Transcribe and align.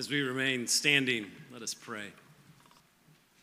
As 0.00 0.08
we 0.08 0.22
remain 0.22 0.66
standing, 0.66 1.26
let 1.52 1.60
us 1.60 1.74
pray. 1.74 2.06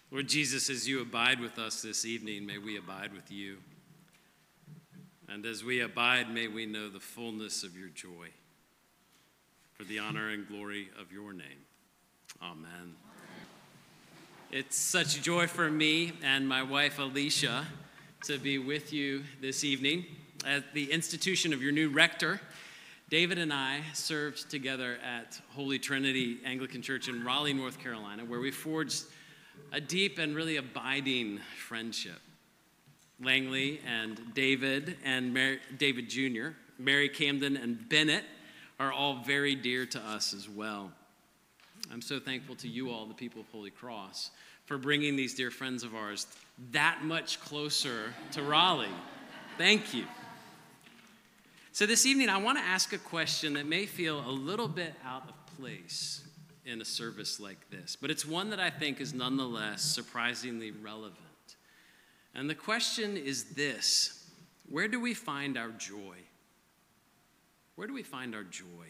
Lord 0.10 0.28
Jesus, 0.28 0.72
as 0.72 0.88
you 0.88 1.04
abide 1.04 1.40
with 1.40 1.60
us 1.60 1.84
this 1.84 2.04
evening, 2.04 2.48
may 2.48 2.58
we 2.58 2.80
abide 2.80 3.14
with 3.14 3.32
you. 3.32 3.58
And 5.30 5.46
as 5.46 5.64
we 5.64 5.82
abide, 5.82 6.34
may 6.34 6.48
we 6.48 6.66
know 6.66 6.90
the 6.90 7.00
fullness 7.00 7.62
of 7.62 7.78
your 7.78 7.90
joy 7.90 8.30
for 9.76 9.84
the 9.84 10.00
honor 10.00 10.30
and 10.30 10.48
glory 10.48 10.90
of 11.00 11.12
your 11.12 11.32
name. 11.32 11.68
Amen. 12.42 12.96
It's 14.52 14.78
such 14.78 15.22
joy 15.22 15.46
for 15.46 15.70
me 15.70 16.14
and 16.24 16.50
my 16.50 16.64
wife 16.64 16.98
Alicia 16.98 17.68
to 18.24 18.40
be 18.40 18.58
with 18.58 18.92
you 18.92 19.22
this 19.40 19.64
evening 19.64 20.08
at 20.44 20.74
the 20.74 20.92
institution 20.92 21.54
of 21.54 21.62
your 21.62 21.72
new 21.72 21.90
rector. 21.90 22.42
David 23.10 23.38
and 23.38 23.54
I 23.54 23.80
served 23.94 24.50
together 24.52 24.98
at 25.02 25.40
Holy 25.56 25.80
Trinity 25.80 26.40
Anglican 26.44 26.82
Church 26.82 27.08
in 27.08 27.24
Raleigh, 27.24 27.54
North 27.54 27.80
Carolina, 27.80 28.26
where 28.26 28.42
we 28.42 28.52
forged 28.52 29.06
a 29.72 29.80
deep 29.80 30.18
and 30.18 30.36
really 30.36 30.58
abiding 30.58 31.40
friendship. 31.68 32.20
Langley 33.24 33.80
and 33.88 34.20
David 34.34 34.98
and 35.06 35.34
Mary, 35.34 35.60
David 35.78 36.10
Jr., 36.10 36.50
Mary 36.78 37.08
Camden 37.08 37.56
and 37.56 37.88
Bennett 37.88 38.26
are 38.78 38.92
all 38.92 39.24
very 39.24 39.56
dear 39.56 39.86
to 39.86 40.00
us 40.02 40.34
as 40.34 40.50
well. 40.50 40.92
I'm 41.92 42.02
so 42.02 42.20
thankful 42.20 42.56
to 42.58 42.68
you 42.68 42.92
all, 42.92 43.06
the 43.06 43.14
people 43.14 43.40
of 43.40 43.48
Holy 43.54 43.72
Cross, 43.72 44.32
for 44.66 44.78
bringing 44.78 45.16
these 45.16 45.34
dear 45.34 45.50
friends 45.50 45.84
of 45.84 45.96
ours 45.96 46.28
that 46.74 47.04
much 47.04 47.40
closer 47.40 48.14
to 48.34 48.44
Raleigh. 48.44 48.90
Thank 49.58 49.94
you. 49.94 50.04
So, 51.78 51.86
this 51.86 52.08
evening, 52.08 52.28
I 52.28 52.38
want 52.38 52.58
to 52.58 52.64
ask 52.64 52.92
a 52.94 52.98
question 52.98 53.54
that 53.54 53.68
may 53.68 53.86
feel 53.86 54.28
a 54.28 54.32
little 54.32 54.68
bit 54.68 54.96
out 55.06 55.30
of 55.30 55.58
place 55.60 56.26
in 56.66 56.82
a 56.82 56.84
service 56.84 57.40
like 57.40 57.70
this, 57.70 57.96
but 57.96 58.10
it's 58.10 58.26
one 58.26 58.50
that 58.50 58.60
I 58.60 58.72
think 58.72 59.00
is 59.00 59.14
nonetheless 59.14 59.84
surprisingly 59.84 60.72
relevant. 60.72 61.14
And 62.34 62.50
the 62.50 62.56
question 62.56 63.16
is 63.16 63.54
this 63.54 64.28
Where 64.68 64.88
do 64.88 65.00
we 65.00 65.14
find 65.14 65.56
our 65.56 65.70
joy? 65.70 66.18
Where 67.76 67.86
do 67.86 67.94
we 67.94 68.02
find 68.02 68.34
our 68.34 68.44
joy? 68.44 68.88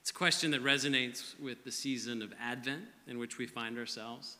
It's 0.00 0.10
a 0.10 0.14
question 0.14 0.52
that 0.52 0.64
resonates 0.64 1.38
with 1.38 1.64
the 1.64 1.70
season 1.70 2.22
of 2.22 2.32
Advent 2.40 2.84
in 3.06 3.18
which 3.18 3.36
we 3.36 3.46
find 3.46 3.76
ourselves. 3.76 4.38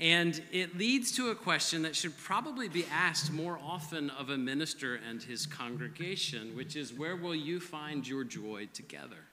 And 0.00 0.42
it 0.50 0.78
leads 0.78 1.12
to 1.12 1.28
a 1.28 1.34
question 1.34 1.82
that 1.82 1.94
should 1.94 2.16
probably 2.16 2.70
be 2.70 2.86
asked 2.90 3.30
more 3.30 3.60
often 3.62 4.08
of 4.08 4.30
a 4.30 4.38
minister 4.38 4.98
and 5.06 5.22
his 5.22 5.44
congregation, 5.44 6.56
which 6.56 6.74
is 6.74 6.94
where 6.94 7.16
will 7.16 7.34
you 7.34 7.60
find 7.60 8.08
your 8.08 8.24
joy 8.24 8.66
together? 8.72 9.26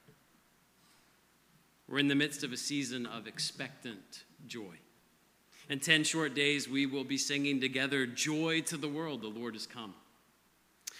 We're 1.87 1.99
in 1.99 2.09
the 2.09 2.15
midst 2.15 2.43
of 2.43 2.51
a 2.51 2.57
season 2.57 3.05
of 3.05 3.27
expectant 3.27 4.25
joy. 4.45 4.75
In 5.69 5.79
10 5.79 6.03
short 6.03 6.35
days, 6.35 6.67
we 6.67 6.85
will 6.85 7.05
be 7.05 7.17
singing 7.17 7.61
together, 7.61 8.05
Joy 8.05 8.59
to 8.63 8.75
the 8.75 8.89
World, 8.89 9.21
the 9.21 9.27
Lord 9.27 9.53
has 9.53 9.65
come. 9.65 9.93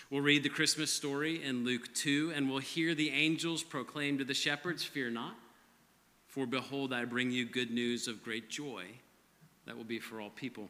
We'll 0.10 0.22
read 0.22 0.44
the 0.44 0.50
Christmas 0.50 0.94
story 0.94 1.44
in 1.44 1.66
Luke 1.66 1.94
2, 1.94 2.32
and 2.34 2.50
we'll 2.50 2.60
hear 2.60 2.96
the 2.96 3.10
angels 3.10 3.64
proclaim 3.64 4.18
to 4.18 4.24
the 4.24 4.34
shepherds, 4.34 4.86
Fear 4.86 5.10
not, 5.10 5.36
for 6.26 6.46
behold, 6.46 6.94
I 6.94 7.04
bring 7.04 7.32
you 7.32 7.46
good 7.46 7.72
news 7.72 8.08
of 8.08 8.24
great 8.24 8.50
joy 8.50 8.86
that 9.68 9.78
will 9.78 9.84
be 9.84 10.00
for 10.00 10.20
all 10.20 10.32
people. 10.32 10.70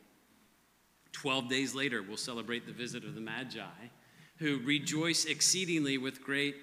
Twelve 1.14 1.50
days 1.50 1.74
later, 1.74 2.04
we'll 2.04 2.18
celebrate 2.18 2.66
the 2.66 2.74
visit 2.74 3.04
of 3.04 3.16
the 3.16 3.22
Magi, 3.22 3.64
who 4.38 4.60
rejoice 4.64 5.26
exceedingly 5.26 5.98
with 5.98 6.22
great 6.22 6.56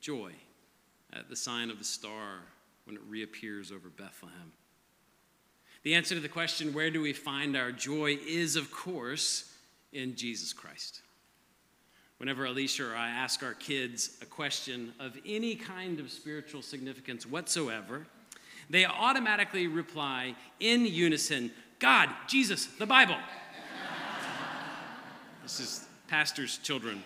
joy 0.00 0.32
at 1.12 1.28
the 1.28 1.36
sign 1.36 1.70
of 1.70 1.78
the 1.78 1.84
star 1.84 2.42
when 2.84 2.96
it 2.96 3.02
reappears 3.08 3.72
over 3.72 3.88
Bethlehem. 3.88 4.52
The 5.82 5.94
answer 5.94 6.14
to 6.14 6.20
the 6.20 6.28
question, 6.28 6.72
where 6.72 6.90
do 6.90 7.00
we 7.00 7.12
find 7.12 7.56
our 7.56 7.72
joy, 7.72 8.18
is, 8.26 8.56
of 8.56 8.70
course, 8.70 9.52
in 9.92 10.16
Jesus 10.16 10.52
Christ. 10.52 11.02
Whenever 12.18 12.46
Alicia 12.46 12.90
or 12.90 12.96
I 12.96 13.08
ask 13.08 13.42
our 13.42 13.54
kids 13.54 14.18
a 14.20 14.26
question 14.26 14.92
of 14.98 15.16
any 15.24 15.54
kind 15.54 16.00
of 16.00 16.10
spiritual 16.10 16.62
significance 16.62 17.24
whatsoever, 17.24 18.06
they 18.68 18.84
automatically 18.84 19.66
reply 19.66 20.34
in 20.60 20.84
unison 20.84 21.50
God, 21.78 22.08
Jesus, 22.26 22.66
the 22.66 22.86
Bible. 22.86 23.16
this 25.42 25.60
is 25.60 25.86
pastor's 26.08 26.58
children. 26.58 27.02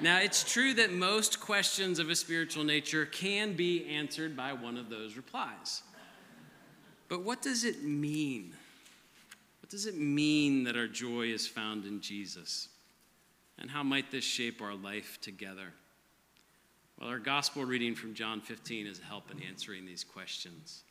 Now, 0.00 0.20
it's 0.20 0.44
true 0.44 0.74
that 0.74 0.92
most 0.92 1.40
questions 1.40 1.98
of 1.98 2.10
a 2.10 2.14
spiritual 2.14 2.62
nature 2.62 3.06
can 3.06 3.54
be 3.54 3.86
answered 3.88 4.36
by 4.36 4.52
one 4.52 4.76
of 4.76 4.90
those 4.90 5.16
replies. 5.16 5.82
But 7.08 7.22
what 7.22 7.40
does 7.40 7.64
it 7.64 7.82
mean? 7.82 8.52
What 9.62 9.70
does 9.70 9.86
it 9.86 9.96
mean 9.96 10.64
that 10.64 10.76
our 10.76 10.86
joy 10.86 11.28
is 11.28 11.46
found 11.46 11.86
in 11.86 12.00
Jesus? 12.00 12.68
And 13.58 13.70
how 13.70 13.82
might 13.82 14.10
this 14.10 14.24
shape 14.24 14.60
our 14.60 14.74
life 14.74 15.18
together? 15.20 15.72
Well, 17.00 17.08
our 17.08 17.18
gospel 17.18 17.64
reading 17.64 17.94
from 17.94 18.14
John 18.14 18.40
15 18.40 18.86
is 18.86 19.00
a 19.00 19.04
help 19.04 19.30
in 19.30 19.42
answering 19.42 19.86
these 19.86 20.04
questions. 20.04 20.84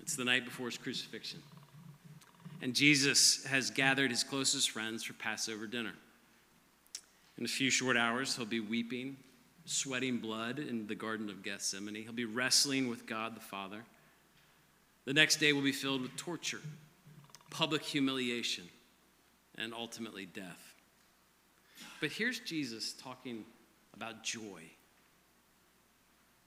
It's 0.00 0.16
the 0.16 0.24
night 0.24 0.44
before 0.44 0.66
his 0.66 0.78
crucifixion. 0.78 1.42
And 2.60 2.74
Jesus 2.74 3.44
has 3.46 3.70
gathered 3.70 4.10
his 4.10 4.24
closest 4.24 4.70
friends 4.70 5.04
for 5.04 5.12
Passover 5.12 5.66
dinner. 5.66 5.94
In 7.38 7.44
a 7.44 7.48
few 7.48 7.70
short 7.70 7.96
hours, 7.96 8.36
he'll 8.36 8.46
be 8.46 8.60
weeping, 8.60 9.16
sweating 9.64 10.18
blood 10.18 10.58
in 10.58 10.86
the 10.88 10.94
Garden 10.96 11.30
of 11.30 11.42
Gethsemane. 11.42 11.94
He'll 11.94 12.12
be 12.12 12.24
wrestling 12.24 12.88
with 12.88 13.06
God 13.06 13.36
the 13.36 13.40
Father. 13.40 13.84
The 15.04 15.14
next 15.14 15.36
day 15.36 15.52
will 15.52 15.62
be 15.62 15.72
filled 15.72 16.02
with 16.02 16.16
torture, 16.16 16.60
public 17.50 17.82
humiliation, 17.82 18.64
and 19.56 19.72
ultimately 19.72 20.26
death. 20.26 20.74
But 22.00 22.10
here's 22.10 22.40
Jesus 22.40 22.92
talking 22.92 23.44
about 23.94 24.24
joy. 24.24 24.62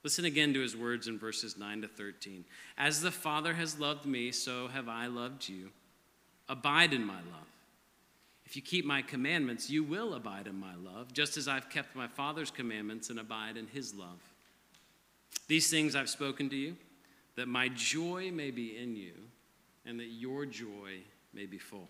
Listen 0.04 0.24
again 0.24 0.52
to 0.52 0.60
his 0.60 0.76
words 0.76 1.08
in 1.08 1.18
verses 1.18 1.56
9 1.56 1.82
to 1.82 1.88
13. 1.88 2.44
As 2.76 3.00
the 3.00 3.10
Father 3.10 3.54
has 3.54 3.78
loved 3.78 4.04
me, 4.04 4.32
so 4.32 4.68
have 4.68 4.88
I 4.88 5.06
loved 5.06 5.48
you. 5.48 5.70
Abide 6.52 6.92
in 6.92 7.02
my 7.06 7.14
love. 7.14 7.48
If 8.44 8.56
you 8.56 8.60
keep 8.60 8.84
my 8.84 9.00
commandments, 9.00 9.70
you 9.70 9.82
will 9.82 10.12
abide 10.12 10.46
in 10.46 10.60
my 10.60 10.74
love, 10.74 11.14
just 11.14 11.38
as 11.38 11.48
I've 11.48 11.70
kept 11.70 11.96
my 11.96 12.06
Father's 12.06 12.50
commandments 12.50 13.08
and 13.08 13.18
abide 13.18 13.56
in 13.56 13.68
his 13.68 13.94
love. 13.94 14.20
These 15.48 15.70
things 15.70 15.96
I've 15.96 16.10
spoken 16.10 16.50
to 16.50 16.56
you, 16.56 16.76
that 17.36 17.48
my 17.48 17.68
joy 17.68 18.30
may 18.30 18.50
be 18.50 18.76
in 18.76 18.94
you, 18.96 19.14
and 19.86 19.98
that 19.98 20.08
your 20.08 20.44
joy 20.44 20.98
may 21.32 21.46
be 21.46 21.56
full. 21.56 21.88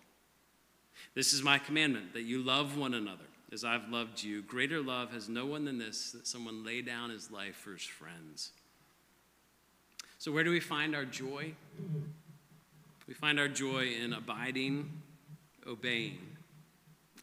This 1.13 1.33
is 1.33 1.43
my 1.43 1.59
commandment, 1.59 2.13
that 2.13 2.23
you 2.23 2.41
love 2.41 2.77
one 2.77 2.93
another 2.93 3.25
as 3.51 3.65
I've 3.65 3.89
loved 3.89 4.23
you. 4.23 4.43
Greater 4.43 4.81
love 4.81 5.11
has 5.11 5.27
no 5.27 5.45
one 5.45 5.65
than 5.65 5.77
this, 5.77 6.13
that 6.13 6.25
someone 6.25 6.63
lay 6.63 6.81
down 6.81 7.09
his 7.09 7.29
life 7.29 7.57
for 7.57 7.73
his 7.73 7.83
friends. 7.83 8.51
So, 10.19 10.31
where 10.31 10.45
do 10.45 10.51
we 10.51 10.61
find 10.61 10.95
our 10.95 11.03
joy? 11.03 11.53
We 13.07 13.13
find 13.13 13.39
our 13.39 13.47
joy 13.47 13.93
in 14.01 14.13
abiding, 14.13 14.89
obeying, 15.67 16.19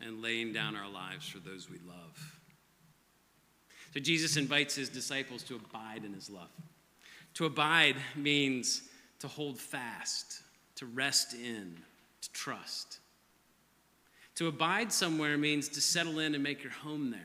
and 0.05 0.23
laying 0.23 0.53
down 0.53 0.77
our 0.77 0.91
lives 0.91 1.29
for 1.29 1.39
those 1.39 1.71
we 1.71 1.79
love. 1.87 2.37
So 3.95 4.01
Jesus 4.01 4.37
invites 4.37 4.75
his 4.75 4.89
disciples 4.89 5.43
to 5.45 5.57
abide 5.57 6.05
in 6.05 6.13
his 6.13 6.31
love. 6.31 6.51
To 7.35 7.47
abide 7.47 7.97
means 8.15 8.83
to 9.21 9.29
hold 9.29 9.59
fast, 9.59 10.43
to 10.77 10.87
rest 10.87 11.35
in, 11.35 11.77
to 12.23 12.33
trust. 12.33 12.99
To 14.37 14.49
abide 14.49 14.93
somewhere 14.93 15.37
means 15.37 15.69
to 15.71 15.81
settle 15.81 16.19
in 16.19 16.35
and 16.35 16.43
make 16.43 16.63
your 16.63 16.73
home 16.73 17.11
there. 17.11 17.21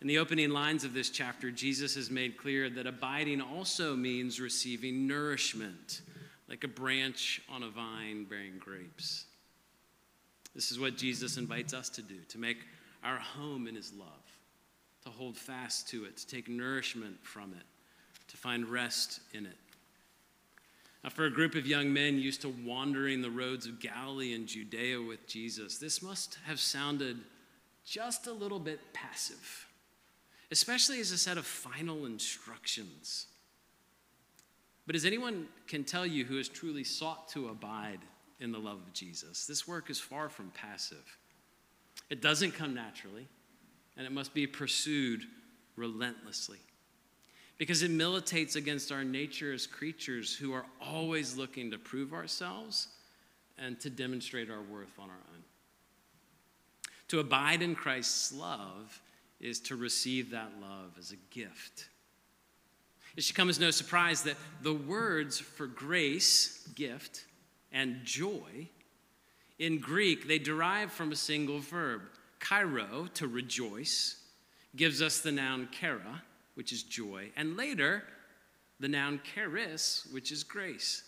In 0.00 0.06
the 0.06 0.18
opening 0.18 0.50
lines 0.50 0.84
of 0.84 0.94
this 0.94 1.10
chapter, 1.10 1.50
Jesus 1.50 1.94
has 1.94 2.10
made 2.10 2.38
clear 2.38 2.70
that 2.70 2.86
abiding 2.86 3.40
also 3.42 3.94
means 3.94 4.40
receiving 4.40 5.06
nourishment 5.06 6.00
like 6.50 6.64
a 6.64 6.68
branch 6.68 7.40
on 7.48 7.62
a 7.62 7.70
vine 7.70 8.24
bearing 8.24 8.58
grapes. 8.58 9.24
This 10.54 10.72
is 10.72 10.80
what 10.80 10.96
Jesus 10.96 11.36
invites 11.36 11.72
us 11.72 11.88
to 11.90 12.02
do 12.02 12.16
to 12.28 12.38
make 12.38 12.58
our 13.04 13.18
home 13.18 13.68
in 13.68 13.76
his 13.76 13.92
love, 13.94 14.08
to 15.04 15.10
hold 15.10 15.36
fast 15.36 15.88
to 15.90 16.04
it, 16.04 16.16
to 16.16 16.26
take 16.26 16.48
nourishment 16.48 17.16
from 17.22 17.52
it, 17.52 17.64
to 18.28 18.36
find 18.36 18.66
rest 18.68 19.20
in 19.32 19.46
it. 19.46 19.56
Now, 21.04 21.10
for 21.10 21.24
a 21.24 21.30
group 21.30 21.54
of 21.54 21.66
young 21.66 21.92
men 21.92 22.18
used 22.18 22.42
to 22.42 22.54
wandering 22.64 23.22
the 23.22 23.30
roads 23.30 23.66
of 23.66 23.80
Galilee 23.80 24.34
and 24.34 24.46
Judea 24.46 25.00
with 25.00 25.26
Jesus, 25.26 25.78
this 25.78 26.02
must 26.02 26.36
have 26.44 26.60
sounded 26.60 27.20
just 27.86 28.26
a 28.26 28.32
little 28.32 28.58
bit 28.58 28.92
passive, 28.92 29.66
especially 30.50 31.00
as 31.00 31.10
a 31.10 31.16
set 31.16 31.38
of 31.38 31.46
final 31.46 32.04
instructions. 32.04 33.28
But 34.90 34.96
as 34.96 35.04
anyone 35.04 35.46
can 35.68 35.84
tell 35.84 36.04
you 36.04 36.24
who 36.24 36.36
has 36.38 36.48
truly 36.48 36.82
sought 36.82 37.28
to 37.28 37.50
abide 37.50 38.00
in 38.40 38.50
the 38.50 38.58
love 38.58 38.78
of 38.78 38.92
Jesus, 38.92 39.46
this 39.46 39.68
work 39.68 39.88
is 39.88 40.00
far 40.00 40.28
from 40.28 40.50
passive. 40.50 41.16
It 42.08 42.20
doesn't 42.20 42.56
come 42.56 42.74
naturally, 42.74 43.28
and 43.96 44.04
it 44.04 44.10
must 44.10 44.34
be 44.34 44.48
pursued 44.48 45.22
relentlessly. 45.76 46.58
because 47.56 47.84
it 47.84 47.90
militates 47.92 48.56
against 48.56 48.90
our 48.90 49.04
nature 49.04 49.52
as 49.52 49.64
creatures 49.64 50.34
who 50.34 50.52
are 50.52 50.66
always 50.80 51.36
looking 51.36 51.70
to 51.70 51.78
prove 51.78 52.12
ourselves 52.12 52.88
and 53.58 53.78
to 53.78 53.90
demonstrate 53.90 54.50
our 54.50 54.62
worth 54.62 54.98
on 54.98 55.08
our 55.08 55.22
own. 55.32 55.44
To 57.10 57.20
abide 57.20 57.62
in 57.62 57.76
Christ's 57.76 58.32
love 58.32 59.00
is 59.38 59.60
to 59.60 59.76
receive 59.76 60.30
that 60.30 60.50
love 60.60 60.96
as 60.98 61.12
a 61.12 61.16
gift. 61.32 61.90
It 63.20 63.24
should 63.24 63.36
come 63.36 63.50
as 63.50 63.60
no 63.60 63.70
surprise 63.70 64.22
that 64.22 64.38
the 64.62 64.72
words 64.72 65.38
for 65.38 65.66
grace, 65.66 66.66
gift, 66.74 67.26
and 67.70 68.02
joy 68.02 68.66
in 69.58 69.78
Greek, 69.78 70.26
they 70.26 70.38
derive 70.38 70.90
from 70.90 71.12
a 71.12 71.16
single 71.16 71.58
verb. 71.58 72.00
Chairo, 72.40 73.12
to 73.12 73.28
rejoice, 73.28 74.16
gives 74.74 75.02
us 75.02 75.20
the 75.20 75.32
noun 75.32 75.68
chara, 75.70 76.22
which 76.54 76.72
is 76.72 76.82
joy, 76.82 77.30
and 77.36 77.58
later, 77.58 78.04
the 78.78 78.88
noun 78.88 79.20
charis, 79.34 80.08
which 80.10 80.32
is 80.32 80.42
grace. 80.42 81.02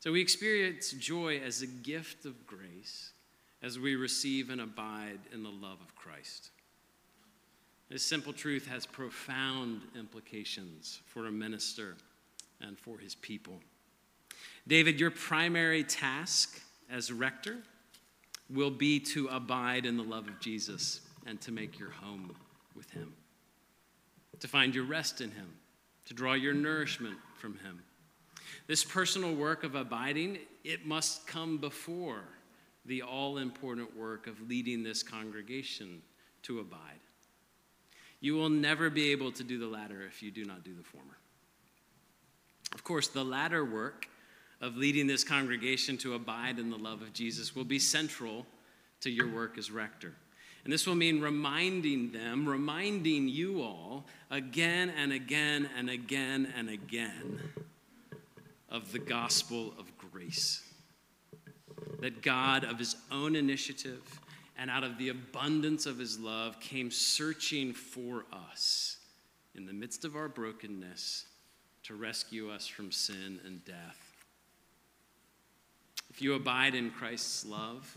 So 0.00 0.12
we 0.12 0.20
experience 0.20 0.90
joy 0.90 1.38
as 1.38 1.62
a 1.62 1.66
gift 1.66 2.26
of 2.26 2.46
grace 2.46 3.12
as 3.62 3.78
we 3.78 3.96
receive 3.96 4.50
and 4.50 4.60
abide 4.60 5.20
in 5.32 5.42
the 5.42 5.48
love 5.48 5.80
of 5.80 5.96
Christ. 5.96 6.50
This 7.90 8.02
simple 8.02 8.34
truth 8.34 8.66
has 8.66 8.84
profound 8.84 9.80
implications 9.98 11.00
for 11.06 11.26
a 11.26 11.32
minister 11.32 11.96
and 12.60 12.78
for 12.78 12.98
his 12.98 13.14
people. 13.14 13.60
David, 14.66 15.00
your 15.00 15.10
primary 15.10 15.84
task 15.84 16.60
as 16.90 17.10
rector 17.10 17.56
will 18.50 18.70
be 18.70 19.00
to 19.00 19.28
abide 19.28 19.86
in 19.86 19.96
the 19.96 20.02
love 20.02 20.28
of 20.28 20.38
Jesus 20.38 21.00
and 21.26 21.40
to 21.40 21.52
make 21.52 21.78
your 21.78 21.90
home 21.90 22.34
with 22.74 22.90
him, 22.90 23.14
to 24.40 24.48
find 24.48 24.74
your 24.74 24.84
rest 24.84 25.20
in 25.20 25.30
him, 25.30 25.48
to 26.06 26.14
draw 26.14 26.34
your 26.34 26.54
nourishment 26.54 27.16
from 27.36 27.58
him. 27.58 27.82
This 28.66 28.84
personal 28.84 29.34
work 29.34 29.64
of 29.64 29.74
abiding, 29.74 30.38
it 30.64 30.86
must 30.86 31.26
come 31.26 31.56
before 31.56 32.24
the 32.84 33.02
all 33.02 33.38
important 33.38 33.96
work 33.96 34.26
of 34.26 34.48
leading 34.48 34.82
this 34.82 35.02
congregation 35.02 36.02
to 36.42 36.60
abide. 36.60 37.00
You 38.20 38.34
will 38.34 38.48
never 38.48 38.90
be 38.90 39.12
able 39.12 39.32
to 39.32 39.44
do 39.44 39.58
the 39.58 39.66
latter 39.66 40.02
if 40.02 40.22
you 40.22 40.30
do 40.30 40.44
not 40.44 40.64
do 40.64 40.74
the 40.74 40.82
former. 40.82 41.18
Of 42.74 42.84
course, 42.84 43.08
the 43.08 43.24
latter 43.24 43.64
work 43.64 44.08
of 44.60 44.76
leading 44.76 45.06
this 45.06 45.24
congregation 45.24 45.96
to 45.98 46.14
abide 46.14 46.58
in 46.58 46.70
the 46.70 46.76
love 46.76 47.00
of 47.02 47.12
Jesus 47.12 47.54
will 47.54 47.64
be 47.64 47.78
central 47.78 48.44
to 49.00 49.10
your 49.10 49.28
work 49.28 49.56
as 49.56 49.70
rector. 49.70 50.14
And 50.64 50.72
this 50.72 50.86
will 50.86 50.96
mean 50.96 51.20
reminding 51.20 52.12
them, 52.12 52.46
reminding 52.46 53.28
you 53.28 53.62
all 53.62 54.04
again 54.30 54.90
and 54.90 55.12
again 55.12 55.68
and 55.76 55.88
again 55.88 56.52
and 56.56 56.68
again 56.68 57.40
of 58.68 58.92
the 58.92 58.98
gospel 58.98 59.72
of 59.78 59.86
grace. 59.96 60.62
That 62.00 62.22
God, 62.22 62.64
of 62.64 62.78
his 62.78 62.96
own 63.10 63.34
initiative, 63.34 64.17
and 64.58 64.70
out 64.70 64.82
of 64.82 64.98
the 64.98 65.08
abundance 65.08 65.86
of 65.86 65.98
his 65.98 66.18
love 66.18 66.58
came 66.58 66.90
searching 66.90 67.72
for 67.72 68.26
us 68.32 68.96
in 69.54 69.66
the 69.66 69.72
midst 69.72 70.04
of 70.04 70.16
our 70.16 70.28
brokenness 70.28 71.26
to 71.84 71.94
rescue 71.94 72.50
us 72.50 72.66
from 72.66 72.90
sin 72.90 73.38
and 73.46 73.64
death. 73.64 74.12
If 76.10 76.20
you 76.20 76.34
abide 76.34 76.74
in 76.74 76.90
Christ's 76.90 77.46
love, 77.46 77.96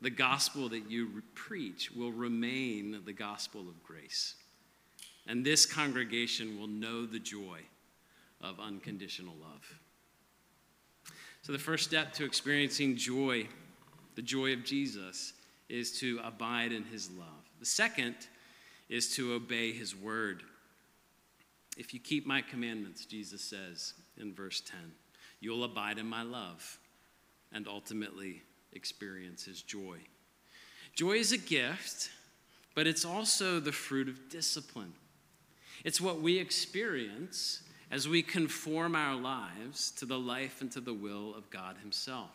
the 0.00 0.10
gospel 0.10 0.68
that 0.68 0.90
you 0.90 1.22
preach 1.34 1.90
will 1.90 2.12
remain 2.12 3.00
the 3.04 3.12
gospel 3.12 3.62
of 3.62 3.82
grace. 3.82 4.34
And 5.26 5.44
this 5.44 5.66
congregation 5.66 6.58
will 6.58 6.66
know 6.68 7.06
the 7.06 7.18
joy 7.18 7.60
of 8.40 8.60
unconditional 8.60 9.34
love. 9.40 9.80
So, 11.42 11.52
the 11.52 11.58
first 11.58 11.84
step 11.84 12.12
to 12.14 12.24
experiencing 12.24 12.96
joy, 12.96 13.48
the 14.14 14.22
joy 14.22 14.52
of 14.52 14.64
Jesus, 14.64 15.32
is 15.68 15.98
to 16.00 16.20
abide 16.22 16.72
in 16.72 16.84
his 16.84 17.10
love. 17.10 17.28
The 17.60 17.66
second 17.66 18.14
is 18.88 19.14
to 19.16 19.34
obey 19.34 19.72
his 19.72 19.96
word. 19.96 20.42
If 21.76 21.94
you 21.94 22.00
keep 22.00 22.26
my 22.26 22.42
commandments, 22.42 23.06
Jesus 23.06 23.42
says 23.42 23.94
in 24.16 24.34
verse 24.34 24.60
10, 24.60 24.78
you'll 25.40 25.64
abide 25.64 25.98
in 25.98 26.06
my 26.06 26.22
love 26.22 26.78
and 27.52 27.66
ultimately 27.66 28.42
experience 28.72 29.44
his 29.44 29.62
joy. 29.62 29.98
Joy 30.94 31.14
is 31.14 31.32
a 31.32 31.38
gift, 31.38 32.10
but 32.74 32.86
it's 32.86 33.04
also 33.04 33.58
the 33.58 33.72
fruit 33.72 34.08
of 34.08 34.28
discipline. 34.28 34.92
It's 35.84 36.00
what 36.00 36.20
we 36.20 36.38
experience 36.38 37.62
as 37.90 38.08
we 38.08 38.22
conform 38.22 38.96
our 38.96 39.14
lives 39.14 39.90
to 39.92 40.06
the 40.06 40.18
life 40.18 40.60
and 40.60 40.70
to 40.72 40.80
the 40.80 40.94
will 40.94 41.34
of 41.34 41.50
God 41.50 41.76
Himself. 41.80 42.30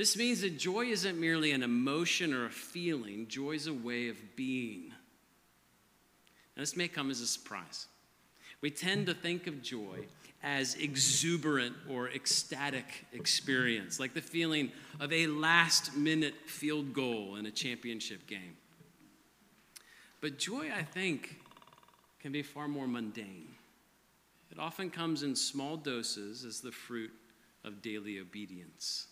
This 0.00 0.16
means 0.16 0.40
that 0.40 0.56
joy 0.56 0.86
isn't 0.86 1.20
merely 1.20 1.52
an 1.52 1.62
emotion 1.62 2.32
or 2.32 2.46
a 2.46 2.50
feeling, 2.50 3.28
joy 3.28 3.50
is 3.50 3.66
a 3.66 3.74
way 3.74 4.08
of 4.08 4.16
being. 4.34 4.94
And 6.56 6.62
this 6.62 6.74
may 6.74 6.88
come 6.88 7.10
as 7.10 7.20
a 7.20 7.26
surprise. 7.26 7.86
We 8.62 8.70
tend 8.70 9.08
to 9.08 9.14
think 9.14 9.46
of 9.46 9.60
joy 9.60 10.06
as 10.42 10.74
exuberant 10.76 11.76
or 11.86 12.08
ecstatic 12.08 13.04
experience, 13.12 14.00
like 14.00 14.14
the 14.14 14.22
feeling 14.22 14.72
of 15.00 15.12
a 15.12 15.26
last 15.26 15.94
minute 15.94 16.32
field 16.46 16.94
goal 16.94 17.36
in 17.36 17.44
a 17.44 17.50
championship 17.50 18.26
game. 18.26 18.56
But 20.22 20.38
joy, 20.38 20.70
I 20.74 20.82
think, 20.82 21.42
can 22.20 22.32
be 22.32 22.42
far 22.42 22.68
more 22.68 22.88
mundane. 22.88 23.54
It 24.50 24.58
often 24.58 24.88
comes 24.88 25.24
in 25.24 25.36
small 25.36 25.76
doses 25.76 26.46
as 26.46 26.62
the 26.62 26.72
fruit 26.72 27.12
of 27.64 27.82
daily 27.82 28.18
obedience. 28.18 29.08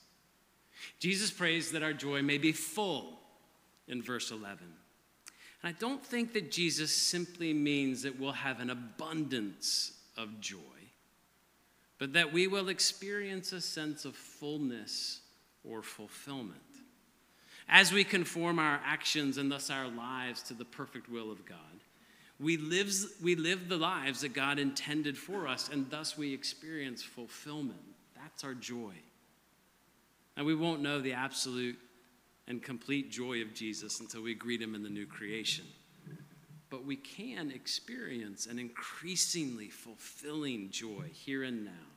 Jesus 0.99 1.31
prays 1.31 1.73
that 1.73 1.83
our 1.83 1.93
joy 1.93 2.23
may 2.23 2.39
be 2.39 2.53
full 2.53 3.19
in 3.87 4.03
verse 4.03 4.31
11. 4.31 4.59
And 5.63 5.75
I 5.75 5.79
don't 5.79 6.05
think 6.05 6.33
that 6.35 6.51
Jesus 6.51 6.95
simply 6.95 7.53
means 7.53 8.03
that 8.03 8.19
we'll 8.19 8.33
have 8.33 8.61
an 8.61 8.71
abundance 8.71 9.93
of 10.17 10.41
joy, 10.41 10.59
but 11.99 12.13
that 12.13 12.33
we 12.33 12.47
will 12.47 12.69
experience 12.69 13.53
a 13.53 13.61
sense 13.61 14.05
of 14.05 14.15
fullness 14.15 15.21
or 15.65 15.83
fulfillment. 15.83 16.61
As 17.69 17.93
we 17.93 18.05
conform 18.05 18.59
our 18.59 18.81
actions 18.85 19.37
and 19.37 19.53
thus 19.53 19.69
our 19.69 19.89
lives 19.89 20.43
to 20.45 20.55
the 20.55 20.65
perfect 20.65 21.11
will 21.11 21.31
of 21.31 21.45
God, 21.45 21.59
we 22.41 22.57
live, 22.57 22.93
we 23.23 23.35
live 23.35 23.69
the 23.69 23.77
lives 23.77 24.21
that 24.21 24.33
God 24.33 24.59
intended 24.59 25.19
for 25.19 25.49
us, 25.49 25.69
and 25.69 25.91
thus 25.91 26.17
we 26.17 26.33
experience 26.33 27.03
fulfillment. 27.03 27.81
That's 28.14 28.45
our 28.45 28.55
joy. 28.55 28.95
And 30.38 30.47
we 30.47 30.54
won't 30.54 30.83
know 30.83 31.00
the 31.00 31.14
absolute 31.14 31.76
and 32.47 32.62
complete 32.62 33.11
joy 33.11 33.42
of 33.42 33.54
Jesus 33.54 33.99
until 33.99 34.23
we 34.23 34.37
greet 34.37 34.62
him 34.62 34.76
in 34.76 34.85
the 34.85 34.88
new 34.88 35.04
creation. 35.04 35.64
But 36.71 36.85
we 36.85 36.95
can 36.95 37.50
experience 37.50 38.47
an 38.47 38.57
increasingly 38.57 39.68
fulfilling 39.68 40.71
joy 40.71 41.11
here 41.12 41.42
and 41.42 41.64
now 41.64 41.88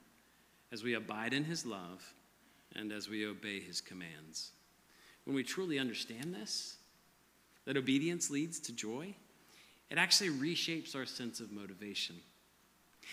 as 0.71 0.83
we 0.83 0.95
abide 0.95 1.33
in 1.33 1.43
his 1.43 1.67
love 1.67 2.15
and 2.75 2.91
as 2.91 3.07
we 3.07 3.27
obey 3.27 3.59
his 3.59 3.79
commands. 3.79 4.53
When 5.25 5.35
we 5.35 5.43
truly 5.43 5.77
understand 5.77 6.33
this, 6.33 6.77
that 7.65 7.77
obedience 7.77 8.31
leads 8.31 8.59
to 8.61 8.73
joy, 8.73 9.13
it 9.91 9.99
actually 9.99 10.31
reshapes 10.31 10.95
our 10.95 11.05
sense 11.05 11.41
of 11.41 11.51
motivation. 11.51 12.15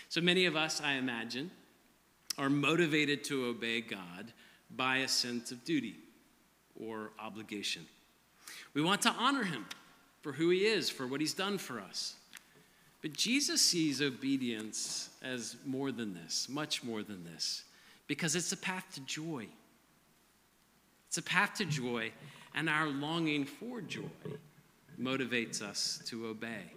So 0.07 0.21
many 0.21 0.47
of 0.47 0.55
us, 0.55 0.81
I 0.81 0.93
imagine, 0.93 1.51
are 2.39 2.49
motivated 2.49 3.23
to 3.25 3.45
obey 3.45 3.81
God 3.81 4.33
by 4.75 4.97
a 4.97 5.07
sense 5.07 5.51
of 5.51 5.63
duty 5.65 5.95
or 6.79 7.11
obligation. 7.19 7.85
We 8.73 8.81
want 8.81 9.01
to 9.03 9.09
honor 9.11 9.43
him 9.43 9.65
for 10.21 10.31
who 10.31 10.49
he 10.49 10.65
is, 10.65 10.89
for 10.89 11.07
what 11.07 11.21
he's 11.21 11.33
done 11.33 11.57
for 11.57 11.79
us. 11.79 12.15
But 13.01 13.13
Jesus 13.13 13.61
sees 13.61 14.01
obedience 14.01 15.09
as 15.23 15.55
more 15.65 15.91
than 15.91 16.13
this, 16.13 16.47
much 16.49 16.83
more 16.83 17.01
than 17.01 17.23
this, 17.23 17.63
because 18.07 18.35
it's 18.35 18.51
a 18.51 18.57
path 18.57 18.85
to 18.95 19.01
joy. 19.01 19.47
It's 21.07 21.17
a 21.17 21.23
path 21.23 21.55
to 21.55 21.65
joy, 21.65 22.11
and 22.53 22.69
our 22.69 22.87
longing 22.87 23.45
for 23.45 23.81
joy 23.81 24.01
motivates 25.01 25.61
us 25.61 26.01
to 26.07 26.27
obey. 26.27 26.73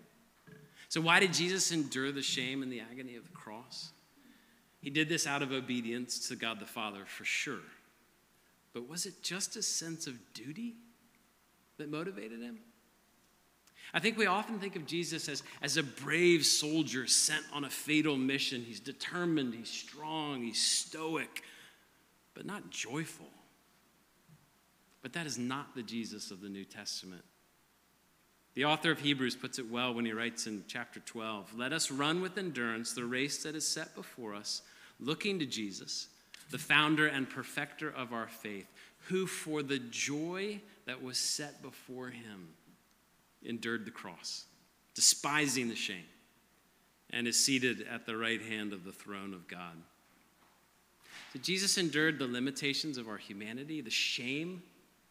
So, 0.88 1.00
why 1.00 1.20
did 1.20 1.32
Jesus 1.32 1.72
endure 1.72 2.12
the 2.12 2.22
shame 2.22 2.62
and 2.62 2.70
the 2.70 2.80
agony 2.80 3.16
of 3.16 3.24
the 3.24 3.34
cross? 3.34 3.90
He 4.80 4.90
did 4.90 5.08
this 5.08 5.26
out 5.26 5.42
of 5.42 5.52
obedience 5.52 6.28
to 6.28 6.36
God 6.36 6.60
the 6.60 6.66
Father, 6.66 7.04
for 7.06 7.24
sure. 7.24 7.60
But 8.72 8.88
was 8.88 9.06
it 9.06 9.22
just 9.22 9.56
a 9.56 9.62
sense 9.62 10.06
of 10.06 10.14
duty 10.32 10.76
that 11.78 11.90
motivated 11.90 12.40
him? 12.40 12.58
I 13.94 13.98
think 13.98 14.16
we 14.16 14.26
often 14.26 14.58
think 14.58 14.76
of 14.76 14.86
Jesus 14.86 15.28
as, 15.28 15.42
as 15.60 15.76
a 15.76 15.82
brave 15.82 16.46
soldier 16.46 17.06
sent 17.06 17.44
on 17.52 17.64
a 17.64 17.70
fatal 17.70 18.16
mission. 18.16 18.62
He's 18.62 18.80
determined, 18.80 19.54
he's 19.54 19.68
strong, 19.68 20.42
he's 20.42 20.62
stoic, 20.62 21.42
but 22.34 22.46
not 22.46 22.70
joyful. 22.70 23.28
But 25.02 25.12
that 25.12 25.26
is 25.26 25.36
not 25.36 25.74
the 25.74 25.82
Jesus 25.82 26.30
of 26.30 26.40
the 26.40 26.48
New 26.48 26.64
Testament. 26.64 27.22
The 28.54 28.64
author 28.64 28.90
of 28.90 29.00
Hebrews 29.00 29.36
puts 29.36 29.58
it 29.58 29.70
well 29.70 29.92
when 29.92 30.04
he 30.04 30.12
writes 30.12 30.46
in 30.46 30.64
chapter 30.68 31.00
12 31.00 31.58
Let 31.58 31.72
us 31.72 31.90
run 31.90 32.22
with 32.22 32.38
endurance 32.38 32.92
the 32.92 33.04
race 33.04 33.42
that 33.42 33.56
is 33.56 33.66
set 33.66 33.94
before 33.94 34.34
us, 34.34 34.62
looking 35.00 35.38
to 35.38 35.46
Jesus, 35.46 36.08
the 36.52 36.58
founder 36.58 37.06
and 37.06 37.28
perfecter 37.28 37.90
of 37.90 38.12
our 38.12 38.28
faith, 38.28 38.70
who 39.08 39.26
for 39.26 39.62
the 39.62 39.78
joy 39.78 40.60
that 40.86 41.02
was 41.02 41.18
set 41.18 41.62
before 41.62 42.10
him 42.10 42.48
endured 43.44 43.84
the 43.84 43.90
cross, 43.90 44.44
despising 44.94 45.68
the 45.68 45.74
shame, 45.74 46.04
and 47.10 47.26
is 47.26 47.42
seated 47.42 47.84
at 47.90 48.06
the 48.06 48.16
right 48.16 48.40
hand 48.40 48.72
of 48.72 48.84
the 48.84 48.92
throne 48.92 49.34
of 49.34 49.48
God. 49.48 49.76
So 51.32 51.38
Jesus 51.40 51.78
endured 51.78 52.18
the 52.18 52.26
limitations 52.26 52.98
of 52.98 53.08
our 53.08 53.16
humanity, 53.16 53.80
the 53.80 53.90
shame 53.90 54.62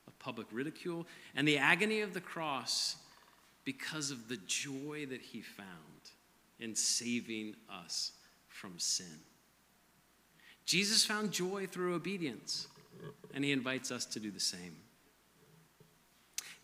of 0.07 0.17
public 0.19 0.47
ridicule, 0.51 1.07
and 1.35 1.47
the 1.47 1.57
agony 1.57 2.01
of 2.01 2.13
the 2.13 2.21
cross 2.21 2.95
because 3.65 4.11
of 4.11 4.29
the 4.29 4.37
joy 4.45 5.07
that 5.09 5.21
he 5.21 5.41
found 5.41 5.67
in 6.59 6.75
saving 6.75 7.55
us 7.69 8.11
from 8.47 8.77
sin. 8.77 9.19
Jesus 10.71 11.03
found 11.03 11.33
joy 11.33 11.67
through 11.67 11.95
obedience, 11.95 12.69
and 13.33 13.43
he 13.43 13.51
invites 13.51 13.91
us 13.91 14.05
to 14.05 14.21
do 14.21 14.31
the 14.31 14.39
same. 14.39 14.73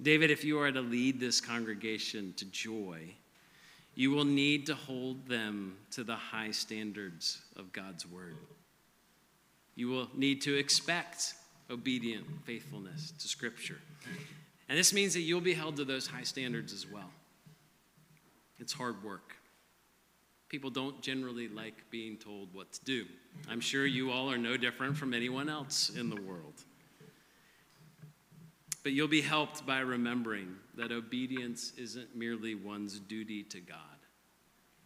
David, 0.02 0.32
if 0.32 0.46
you 0.46 0.62
are 0.62 0.72
to 0.72 0.80
lead 0.80 1.20
this 1.20 1.42
congregation 1.42 2.34
to 2.38 2.46
joy, 2.46 3.02
you 3.96 4.12
will 4.12 4.24
need 4.24 4.66
to 4.68 4.76
hold 4.76 5.28
them 5.28 5.76
to 5.92 6.06
the 6.06 6.16
high 6.16 6.52
standards 6.52 7.42
of 7.58 7.74
God's 7.74 8.06
word. 8.08 8.38
You 9.76 9.90
will 9.90 10.08
need 10.16 10.42
to 10.44 10.58
expect 10.58 11.34
obedient 11.70 12.26
faithfulness 12.46 13.12
to 13.12 13.28
Scripture. 13.28 13.82
And 14.70 14.80
this 14.80 14.94
means 14.94 15.16
that 15.16 15.22
you'll 15.22 15.42
be 15.42 15.54
held 15.54 15.76
to 15.76 15.84
those 15.84 16.08
high 16.08 16.24
standards 16.24 16.72
as 16.72 16.90
well. 16.90 17.12
It's 18.58 18.72
hard 18.72 19.04
work. 19.04 19.36
People 20.50 20.70
don't 20.70 21.02
generally 21.02 21.48
like 21.48 21.90
being 21.90 22.18
told 22.18 22.54
what 22.54 22.72
to 22.72 22.84
do. 22.86 23.06
I'm 23.50 23.60
sure 23.60 23.86
you 23.86 24.12
all 24.12 24.32
are 24.32 24.38
no 24.38 24.56
different 24.56 24.96
from 24.96 25.14
anyone 25.14 25.50
else 25.50 25.90
in 25.90 26.10
the 26.10 26.22
world. 26.22 26.64
But 28.84 28.94
you'll 28.94 29.10
be 29.10 29.22
helped 29.22 29.66
by 29.66 29.80
remembering 29.80 30.56
that 30.78 30.94
obedience 30.94 31.74
isn't 31.78 32.16
merely 32.16 32.56
one's 32.56 33.00
duty 33.00 33.44
to 33.44 33.60
God, 33.60 33.78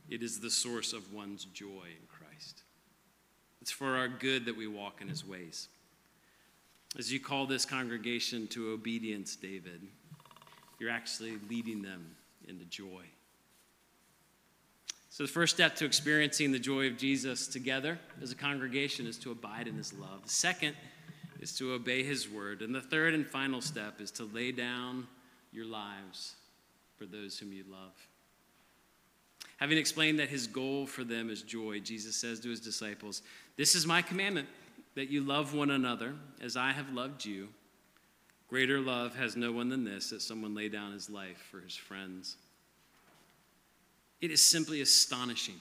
it 0.09 0.23
is 0.23 0.39
the 0.39 0.49
source 0.49 0.93
of 0.93 1.13
one's 1.13 1.45
joy 1.45 1.67
in 1.67 2.07
Christ. 2.07 2.63
It's 3.61 3.71
for 3.71 3.95
our 3.95 4.07
good 4.07 4.45
that 4.45 4.57
we 4.57 4.67
walk 4.67 5.01
in 5.01 5.07
his 5.07 5.23
ways. 5.23 5.67
As 6.97 7.13
you 7.13 7.19
call 7.19 7.45
this 7.45 7.63
congregation 7.63 8.47
to 8.47 8.71
obedience, 8.71 9.35
David, 9.35 9.81
you're 10.79 10.89
actually 10.89 11.37
leading 11.47 11.81
them 11.83 12.15
into 12.47 12.65
joy. 12.65 13.03
So, 15.11 15.25
the 15.25 15.29
first 15.29 15.53
step 15.53 15.75
to 15.75 15.85
experiencing 15.85 16.53
the 16.53 16.59
joy 16.59 16.87
of 16.87 16.95
Jesus 16.95 17.45
together 17.45 17.99
as 18.21 18.31
a 18.31 18.35
congregation 18.35 19.05
is 19.05 19.17
to 19.17 19.31
abide 19.31 19.67
in 19.67 19.75
his 19.75 19.91
love. 19.91 20.23
The 20.23 20.29
second 20.29 20.73
is 21.41 21.53
to 21.57 21.73
obey 21.73 22.01
his 22.01 22.29
word. 22.29 22.61
And 22.61 22.73
the 22.73 22.79
third 22.79 23.13
and 23.13 23.27
final 23.27 23.59
step 23.59 23.99
is 23.99 24.09
to 24.11 24.23
lay 24.23 24.53
down 24.53 25.07
your 25.51 25.65
lives 25.65 26.35
for 26.97 27.05
those 27.05 27.37
whom 27.37 27.51
you 27.51 27.65
love. 27.69 27.91
Having 29.57 29.79
explained 29.79 30.17
that 30.19 30.29
his 30.29 30.47
goal 30.47 30.87
for 30.87 31.03
them 31.03 31.29
is 31.29 31.41
joy, 31.41 31.81
Jesus 31.81 32.15
says 32.15 32.39
to 32.39 32.49
his 32.49 32.61
disciples, 32.61 33.21
This 33.57 33.75
is 33.75 33.85
my 33.85 34.01
commandment 34.01 34.47
that 34.95 35.09
you 35.09 35.25
love 35.25 35.53
one 35.53 35.71
another 35.71 36.15
as 36.41 36.55
I 36.55 36.71
have 36.71 36.93
loved 36.93 37.25
you. 37.25 37.49
Greater 38.47 38.79
love 38.79 39.13
has 39.17 39.35
no 39.35 39.51
one 39.51 39.67
than 39.67 39.83
this, 39.83 40.09
that 40.11 40.21
someone 40.21 40.55
lay 40.55 40.69
down 40.69 40.93
his 40.93 41.09
life 41.09 41.45
for 41.51 41.59
his 41.59 41.75
friends. 41.75 42.37
It 44.21 44.31
is 44.31 44.43
simply 44.43 44.81
astonishing 44.81 45.59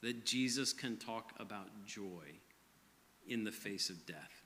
that 0.00 0.24
Jesus 0.24 0.72
can 0.72 0.96
talk 0.96 1.32
about 1.40 1.84
joy 1.84 2.38
in 3.26 3.44
the 3.44 3.52
face 3.52 3.90
of 3.90 4.06
death, 4.06 4.42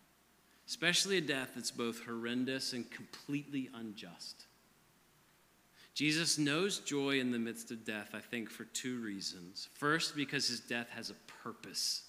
especially 0.67 1.19
a 1.19 1.21
death 1.21 1.51
that's 1.55 1.71
both 1.71 2.05
horrendous 2.05 2.73
and 2.73 2.91
completely 2.91 3.69
unjust. 3.75 4.47
Jesus 5.95 6.39
knows 6.39 6.79
joy 6.79 7.21
in 7.21 7.31
the 7.31 7.39
midst 7.39 7.71
of 7.71 7.85
death, 7.85 8.11
I 8.15 8.21
think, 8.21 8.49
for 8.49 8.65
two 8.65 8.99
reasons. 9.01 9.69
First, 9.75 10.17
because 10.17 10.49
his 10.49 10.61
death 10.61 10.89
has 10.89 11.11
a 11.11 11.43
purpose, 11.45 12.05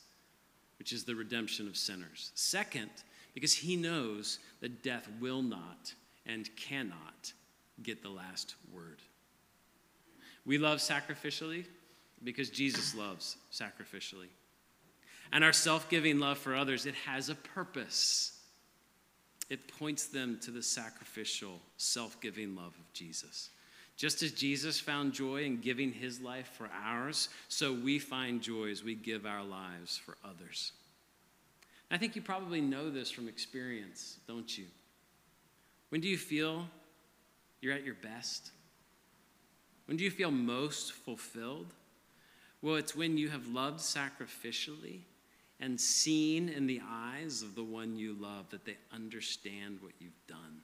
which 0.80 0.94
is 0.94 1.04
the 1.04 1.16
redemption 1.16 1.68
of 1.68 1.76
sinners. 1.76 2.32
Second, 2.34 2.90
because 3.34 3.54
he 3.54 3.76
knows 3.76 4.40
that 4.62 4.84
death 4.84 5.10
will 5.20 5.42
not 5.42 5.94
and 6.26 6.50
cannot 6.56 7.34
get 7.82 8.02
the 8.02 8.10
last 8.10 8.56
word. 8.72 9.02
We 10.46 10.58
love 10.58 10.80
sacrificially 10.80 11.66
because 12.24 12.50
Jesus 12.50 12.96
loves 12.96 13.38
sacrificially. 13.52 14.30
And 15.32 15.44
our 15.44 15.54
self 15.54 15.90
giving 15.90 16.20
love 16.20 16.38
for 16.38 16.56
others, 16.56 16.86
it 16.86 16.96
has 17.08 17.30
a 17.30 17.36
purpose. 17.36 18.40
It 19.50 19.68
points 19.80 20.08
them 20.08 20.40
to 20.44 20.52
the 20.52 20.64
sacrificial, 20.64 21.60
self 21.78 22.20
giving 22.22 22.56
love 22.56 22.74
of 22.80 22.94
Jesus. 22.94 23.50
Just 23.96 24.24
as 24.24 24.32
Jesus 24.32 24.80
found 24.80 25.14
joy 25.14 25.44
in 25.44 25.62
giving 25.62 25.92
his 25.92 26.20
life 26.20 26.52
for 26.58 26.70
ours, 26.84 27.30
so 27.48 27.74
we 27.74 28.00
find 28.00 28.42
joy 28.42 28.70
as 28.72 28.84
we 28.84 28.96
give 28.96 29.26
our 29.26 29.44
lives 29.44 29.98
for 29.98 30.18
others. 30.24 30.72
I 31.92 31.98
think 31.98 32.16
you 32.16 32.22
probably 32.24 32.60
know 32.60 32.90
this 32.90 33.12
from 33.12 33.28
experience, 33.28 34.18
don't 34.28 34.58
you? 34.58 34.66
When 35.90 36.02
do 36.02 36.08
you 36.08 36.18
feel 36.18 36.68
you're 37.62 37.74
at 37.74 37.86
your 37.86 37.94
best? 37.94 38.50
When 39.86 39.98
do 39.98 40.04
you 40.04 40.12
feel 40.12 40.32
most 40.32 40.94
fulfilled? 40.94 41.74
Well, 42.62 42.76
it's 42.76 42.96
when 42.96 43.18
you 43.18 43.30
have 43.30 43.48
loved 43.48 43.80
sacrificially 43.80 45.02
and 45.60 45.80
seen 45.80 46.50
in 46.50 46.68
the 46.68 46.82
eyes 46.88 47.42
of 47.42 47.56
the 47.56 47.64
one 47.64 47.98
you 47.98 48.14
love 48.20 48.50
that 48.50 48.66
they 48.66 48.78
understand 48.94 49.80
what 49.82 49.94
you've 50.00 50.28
done. 50.28 50.62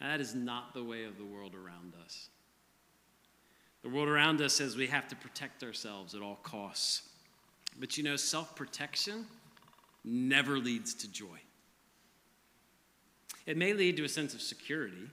That 0.00 0.20
is 0.20 0.34
not 0.34 0.74
the 0.74 0.84
way 0.84 1.04
of 1.04 1.16
the 1.16 1.24
world 1.24 1.54
around 1.54 1.94
us. 2.04 2.28
The 3.82 3.88
world 3.88 4.08
around 4.08 4.40
us 4.40 4.54
says 4.54 4.76
we 4.76 4.88
have 4.88 5.08
to 5.08 5.16
protect 5.16 5.62
ourselves 5.62 6.14
at 6.14 6.22
all 6.22 6.38
costs. 6.42 7.02
But 7.78 7.96
you 7.96 8.04
know, 8.04 8.16
self 8.16 8.56
protection 8.56 9.26
never 10.04 10.58
leads 10.58 10.94
to 10.94 11.10
joy. 11.10 11.38
It 13.46 13.56
may 13.56 13.72
lead 13.72 13.96
to 13.98 14.04
a 14.04 14.08
sense 14.08 14.34
of 14.34 14.42
security, 14.42 15.08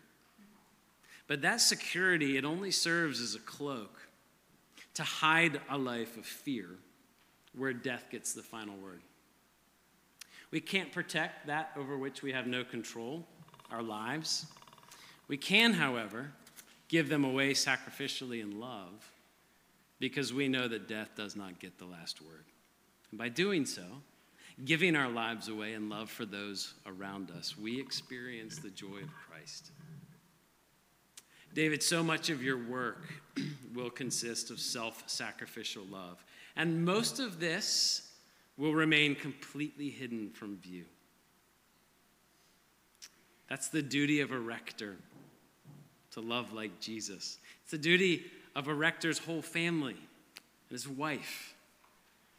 but 1.28 1.42
that 1.42 1.62
security, 1.62 2.38
it 2.38 2.46
only 2.46 2.72
serves 2.72 3.22
as 3.22 3.36
a 3.36 3.40
cloak 3.40 4.08
to 4.96 5.04
hide 5.04 5.60
a 5.70 5.78
life 5.78 6.18
of 6.18 6.26
fear 6.26 6.70
where 7.56 7.74
death 7.74 8.06
gets 8.10 8.34
the 8.34 8.44
final 8.44 8.76
word. 8.78 9.02
We 10.52 10.60
can't 10.60 10.92
protect 10.92 11.48
that 11.48 11.72
over 11.76 11.98
which 11.98 12.22
we 12.22 12.32
have 12.32 12.46
no 12.46 12.64
control, 12.64 13.26
our 13.72 13.82
lives. 13.82 14.46
We 15.28 15.38
can, 15.38 15.74
however, 15.74 16.32
give 16.90 17.10
them 17.10 17.24
away 17.24 17.54
sacrificially 17.54 18.42
in 18.42 18.60
love 18.60 19.12
because 20.00 20.34
we 20.34 20.48
know 20.48 20.68
that 20.68 20.88
death 20.88 21.10
does 21.16 21.36
not 21.36 21.60
get 21.60 21.80
the 21.80 21.86
last 21.86 22.22
word. 22.22 22.46
And 23.10 23.18
by 23.18 23.30
doing 23.30 23.66
so, 23.66 23.84
giving 24.66 24.96
our 24.96 25.10
lives 25.10 25.48
away 25.48 25.74
in 25.74 25.90
love 25.90 26.10
for 26.10 26.26
those 26.26 26.74
around 26.86 27.32
us, 27.32 27.58
we 27.58 27.80
experience 27.80 28.60
the 28.60 28.70
joy 28.70 28.98
of 29.02 29.10
Christ. 29.28 29.72
David, 31.54 31.84
so 31.84 32.04
much 32.04 32.30
of 32.30 32.42
your 32.42 32.58
work 32.58 33.04
will 33.76 33.90
consist 33.90 34.50
of 34.50 34.60
self 34.60 35.04
sacrificial 35.08 35.84
love. 35.92 36.24
And 36.56 36.84
most 36.86 37.20
of 37.20 37.40
this 37.40 38.10
will 38.58 38.74
remain 38.74 39.16
completely 39.16 39.90
hidden 39.90 40.30
from 40.30 40.58
view. 40.58 40.86
That's 43.50 43.68
the 43.68 43.82
duty 43.82 44.22
of 44.22 44.32
a 44.32 44.40
rector 44.40 44.96
to 46.12 46.22
love 46.22 46.54
like 46.54 46.80
Jesus. 46.80 47.38
It's 47.64 47.72
the 47.72 47.78
duty 47.78 48.26
of 48.56 48.68
a 48.68 48.74
rector's 48.74 49.18
whole 49.18 49.42
family 49.42 49.94
and 49.94 50.72
his 50.72 50.88
wife. 50.88 51.56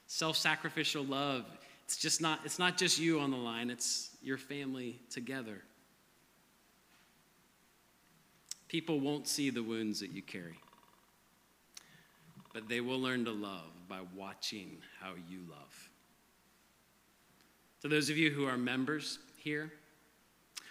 Self-sacrificial 0.07 1.05
love. 1.05 1.45
It's 1.85 1.97
just 1.97 2.21
not 2.21 2.41
it's 2.45 2.59
not 2.59 2.79
just 2.79 2.99
you 2.99 3.21
on 3.21 3.31
the 3.31 3.37
line, 3.37 3.71
it's 3.71 4.11
your 4.23 4.39
family 4.39 4.99
together. 5.11 5.63
People 8.69 9.01
won't 9.01 9.29
see 9.29 9.51
the 9.51 9.63
wounds 9.63 10.01
that 10.01 10.11
you 10.11 10.23
carry. 10.23 10.59
But 12.53 12.69
they 12.69 12.81
will 12.81 13.01
learn 13.01 13.25
to 13.25 13.33
love 13.33 13.71
by 13.89 14.01
watching 14.15 14.79
how 15.01 15.13
you 15.29 15.41
love. 15.51 15.91
To 17.83 17.89
those 17.89 18.09
of 18.09 18.17
you 18.17 18.31
who 18.31 18.47
are 18.47 18.57
members 18.57 19.19
here, 19.37 19.73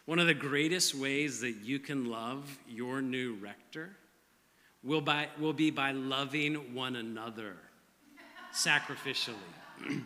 one 0.06 0.20
of 0.20 0.28
the 0.28 0.34
greatest 0.34 0.96
ways 0.96 1.42
that 1.42 1.58
you 1.64 1.80
can 1.80 2.06
love 2.06 2.58
your 2.68 3.02
new 3.02 3.36
rector 3.36 3.96
will, 4.84 5.02
by, 5.02 5.28
will 5.40 5.54
be 5.54 5.72
by 5.72 5.92
loving 5.92 6.74
one 6.74 6.96
another 6.96 7.56
sacrificially. 8.54 9.36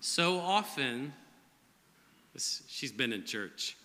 so 0.00 0.38
often, 0.38 1.12
she's 2.36 2.92
been 2.92 3.12
in 3.12 3.24
church. 3.24 3.76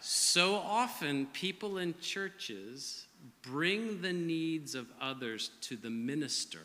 So 0.00 0.54
often, 0.54 1.26
people 1.26 1.78
in 1.78 1.94
churches 2.00 3.06
bring 3.42 4.00
the 4.00 4.12
needs 4.12 4.74
of 4.74 4.86
others 5.00 5.50
to 5.62 5.76
the 5.76 5.90
minister 5.90 6.60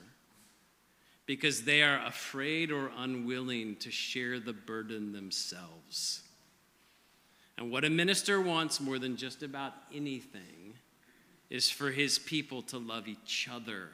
because 1.26 1.64
they 1.64 1.82
are 1.82 2.06
afraid 2.06 2.72
or 2.72 2.92
unwilling 2.98 3.76
to 3.78 3.92
share 3.92 4.40
the 4.40 4.54
burden 4.54 5.12
themselves. 5.12 6.22
And 7.58 7.72
what 7.72 7.86
a 7.86 7.90
minister 7.90 8.42
wants 8.42 8.80
more 8.80 9.00
than 9.00 9.18
just 9.18 9.44
about 9.44 9.74
anything 9.94 10.74
is 11.50 11.70
for 11.70 11.92
his 11.92 12.20
people 12.20 12.62
to 12.64 12.78
love 12.78 13.08
each 13.08 13.50
other 13.52 13.90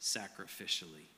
sacrificially. 0.00 1.08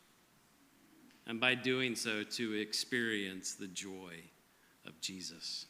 And 1.27 1.41
by 1.41 1.55
doing 1.55 1.95
so, 1.97 2.23
to 2.23 2.53
experience 2.53 3.55
the 3.55 3.67
joy 3.67 4.15
of 4.87 5.01
Jesus. 5.01 5.67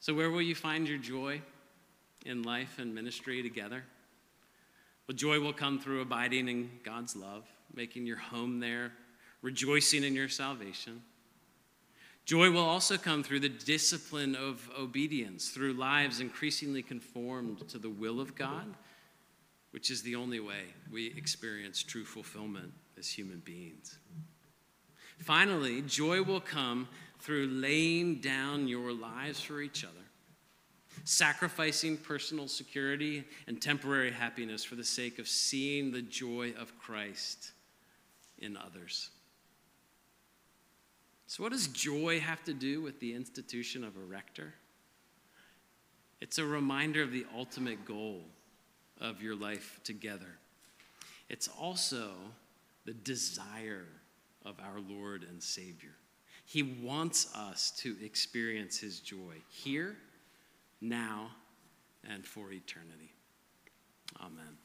So, 0.00 0.14
where 0.14 0.30
will 0.30 0.40
you 0.40 0.54
find 0.54 0.88
your 0.88 0.98
joy 0.98 1.42
in 2.24 2.42
life 2.42 2.78
and 2.78 2.94
ministry 2.94 3.42
together? 3.42 3.84
Well, 5.06 5.14
joy 5.14 5.40
will 5.40 5.52
come 5.52 5.78
through 5.78 6.00
abiding 6.00 6.48
in 6.48 6.70
God's 6.82 7.14
love, 7.14 7.44
making 7.74 8.06
your 8.06 8.16
home 8.16 8.60
there, 8.60 8.92
rejoicing 9.42 10.02
in 10.02 10.14
your 10.14 10.30
salvation. 10.30 11.02
Joy 12.24 12.50
will 12.50 12.64
also 12.64 12.96
come 12.96 13.22
through 13.22 13.40
the 13.40 13.48
discipline 13.50 14.34
of 14.34 14.70
obedience, 14.78 15.50
through 15.50 15.74
lives 15.74 16.20
increasingly 16.20 16.82
conformed 16.82 17.68
to 17.68 17.78
the 17.78 17.90
will 17.90 18.20
of 18.20 18.34
God, 18.34 18.74
which 19.72 19.90
is 19.90 20.02
the 20.02 20.14
only 20.14 20.40
way 20.40 20.62
we 20.90 21.08
experience 21.08 21.82
true 21.82 22.04
fulfillment 22.04 22.72
as 22.98 23.08
human 23.08 23.40
beings. 23.40 23.98
Finally, 25.18 25.82
joy 25.82 26.22
will 26.22 26.40
come 26.40 26.88
through 27.20 27.46
laying 27.46 28.16
down 28.16 28.66
your 28.66 28.92
lives 28.92 29.40
for 29.40 29.60
each 29.60 29.84
other, 29.84 29.94
sacrificing 31.04 31.96
personal 31.96 32.48
security 32.48 33.24
and 33.46 33.60
temporary 33.60 34.10
happiness 34.10 34.64
for 34.64 34.74
the 34.74 34.84
sake 34.84 35.18
of 35.18 35.28
seeing 35.28 35.92
the 35.92 36.02
joy 36.02 36.52
of 36.58 36.78
Christ 36.78 37.52
in 38.38 38.56
others. 38.56 39.10
So, 41.26 41.42
what 41.44 41.52
does 41.52 41.68
joy 41.68 42.18
have 42.18 42.42
to 42.44 42.52
do 42.52 42.80
with 42.80 42.98
the 42.98 43.14
institution 43.14 43.84
of 43.84 43.96
a 43.96 44.00
rector? 44.00 44.54
It's 46.20 46.38
a 46.38 46.44
reminder 46.44 47.02
of 47.02 47.12
the 47.12 47.24
ultimate 47.36 47.84
goal 47.84 48.22
of 49.00 49.22
your 49.22 49.36
life 49.36 49.80
together. 49.84 50.38
It's 51.28 51.48
also 51.48 52.10
the 52.84 52.92
desire 52.92 53.86
of 54.44 54.56
our 54.60 54.80
Lord 54.80 55.22
and 55.22 55.42
Savior. 55.42 55.94
He 56.50 56.64
wants 56.64 57.32
us 57.36 57.70
to 57.78 57.94
experience 58.04 58.76
His 58.76 58.98
joy 58.98 59.36
here, 59.48 59.96
now, 60.80 61.30
and 62.02 62.26
for 62.26 62.50
eternity. 62.50 63.12
Amen. 64.20 64.58